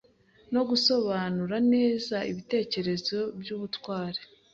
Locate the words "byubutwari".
3.39-4.21